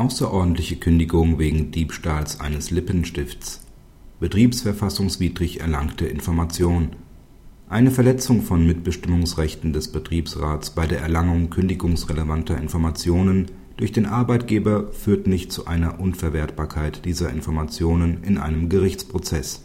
[0.00, 3.66] Außerordentliche Kündigung wegen Diebstahls eines Lippenstifts.
[4.18, 6.96] Betriebsverfassungswidrig erlangte Information.
[7.68, 15.26] Eine Verletzung von Mitbestimmungsrechten des Betriebsrats bei der Erlangung kündigungsrelevanter Informationen durch den Arbeitgeber führt
[15.26, 19.64] nicht zu einer Unverwertbarkeit dieser Informationen in einem Gerichtsprozess.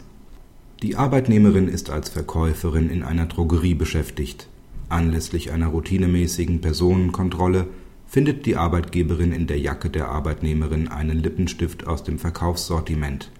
[0.82, 4.48] Die Arbeitnehmerin ist als Verkäuferin in einer Drogerie beschäftigt.
[4.90, 7.68] Anlässlich einer routinemäßigen Personenkontrolle
[8.06, 13.30] findet die Arbeitgeberin in der Jacke der Arbeitnehmerin einen Lippenstift aus dem Verkaufssortiment.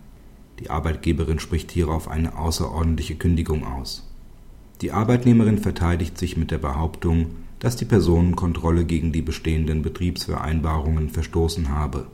[0.59, 4.11] Die Arbeitgeberin spricht hierauf eine außerordentliche Kündigung aus.
[4.83, 7.29] Die Arbeitnehmerin verteidigt sich mit der Behauptung,
[7.61, 12.07] dass die Personenkontrolle gegen die bestehenden Betriebsvereinbarungen verstoßen habe.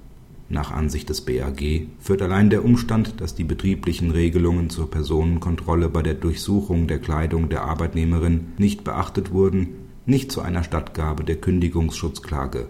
[0.49, 6.03] Nach Ansicht des BAG führt allein der Umstand, dass die betrieblichen Regelungen zur Personenkontrolle bei
[6.03, 12.69] der Durchsuchung der Kleidung der Arbeitnehmerin nicht beachtet wurden nicht zu einer Stattgabe der Kündigungsschutzklage.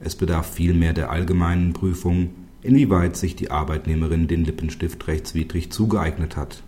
[0.00, 2.30] Es bedarf vielmehr der allgemeinen Prüfung,
[2.62, 6.62] inwieweit sich die Arbeitnehmerin den Lippenstift rechtswidrig zugeeignet hat.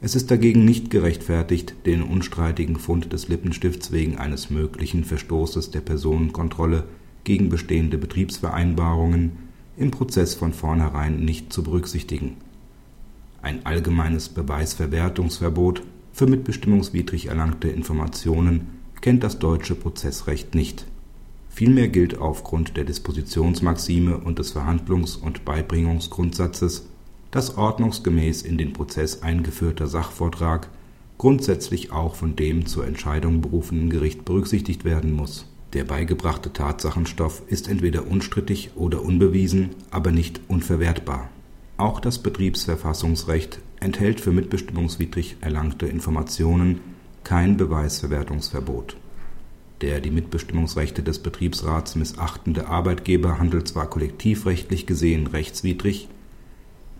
[0.00, 5.80] Es ist dagegen nicht gerechtfertigt, den unstreitigen Fund des Lippenstifts wegen eines möglichen Verstoßes der
[5.80, 6.84] Personenkontrolle
[7.22, 9.32] gegen bestehende Betriebsvereinbarungen
[9.78, 12.36] im Prozess von vornherein nicht zu berücksichtigen.
[13.40, 15.82] Ein allgemeines Beweisverwertungsverbot
[16.14, 18.68] für mitbestimmungswidrig erlangte Informationen
[19.00, 20.86] kennt das deutsche Prozessrecht nicht.
[21.50, 26.86] Vielmehr gilt aufgrund der Dispositionsmaxime und des Verhandlungs und Beibringungsgrundsatzes,
[27.32, 30.70] dass ordnungsgemäß in den Prozess eingeführter Sachvortrag
[31.18, 35.46] grundsätzlich auch von dem zur Entscheidung berufenen Gericht berücksichtigt werden muss.
[35.72, 41.28] Der beigebrachte Tatsachenstoff ist entweder unstrittig oder unbewiesen, aber nicht unverwertbar.
[41.76, 46.80] Auch das Betriebsverfassungsrecht enthält für mitbestimmungswidrig erlangte Informationen
[47.22, 48.96] kein Beweisverwertungsverbot.
[49.82, 56.08] Der die Mitbestimmungsrechte des Betriebsrats missachtende Arbeitgeber handelt zwar kollektivrechtlich gesehen rechtswidrig,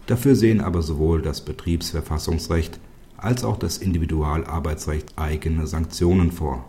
[0.06, 2.78] dafür sehen aber sowohl das Betriebsverfassungsrecht
[3.16, 6.68] als auch das Individualarbeitsrecht eigene Sanktionen vor.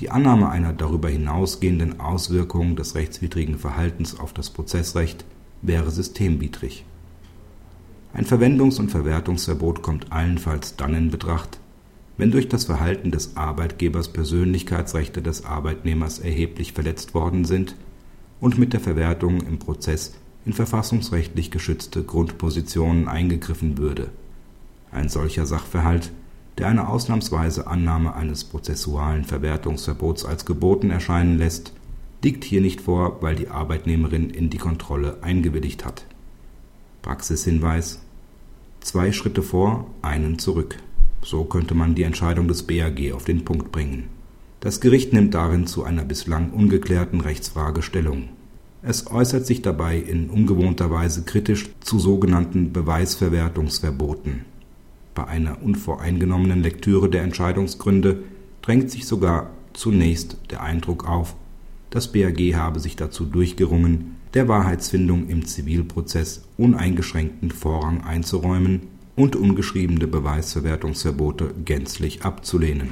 [0.00, 5.24] Die Annahme einer darüber hinausgehenden Auswirkung des rechtswidrigen Verhaltens auf das Prozessrecht
[5.62, 6.84] wäre systemwidrig.
[8.12, 11.60] Ein Verwendungs und Verwertungsverbot kommt allenfalls dann in Betracht,
[12.16, 17.76] wenn durch das Verhalten des Arbeitgebers Persönlichkeitsrechte des Arbeitnehmers erheblich verletzt worden sind
[18.40, 24.10] und mit der Verwertung im Prozess in verfassungsrechtlich geschützte Grundpositionen eingegriffen würde.
[24.90, 26.10] Ein solcher Sachverhalt,
[26.58, 31.72] der eine ausnahmsweise Annahme eines prozessualen Verwertungsverbots als geboten erscheinen lässt,
[32.24, 36.06] liegt hier nicht vor, weil die Arbeitnehmerin in die Kontrolle eingewilligt hat.
[37.02, 38.00] Praxishinweis
[38.80, 40.76] Zwei Schritte vor, einen zurück.
[41.22, 44.08] So könnte man die Entscheidung des BAG auf den Punkt bringen.
[44.60, 48.30] Das Gericht nimmt darin zu einer bislang ungeklärten Rechtsfrage Stellung.
[48.82, 54.46] Es äußert sich dabei in ungewohnter Weise kritisch zu sogenannten Beweisverwertungsverboten.
[55.14, 58.22] Bei einer unvoreingenommenen Lektüre der Entscheidungsgründe
[58.62, 61.36] drängt sich sogar zunächst der Eindruck auf,
[61.90, 68.82] das BAG habe sich dazu durchgerungen, der Wahrheitsfindung im Zivilprozess uneingeschränkten Vorrang einzuräumen
[69.16, 72.90] und ungeschriebene Beweisverwertungsverbote gänzlich abzulehnen.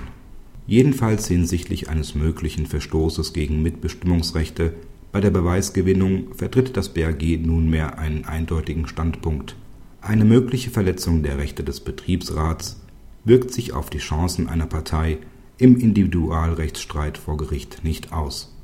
[0.67, 4.75] Jedenfalls hinsichtlich eines möglichen Verstoßes gegen Mitbestimmungsrechte
[5.13, 9.57] bei der Beweisgewinnung vertritt das BAG nunmehr einen eindeutigen Standpunkt.
[10.03, 12.81] Eine mögliche Verletzung der Rechte des Betriebsrats
[13.25, 15.19] wirkt sich auf die Chancen einer Partei
[15.57, 18.55] im Individualrechtsstreit vor Gericht nicht aus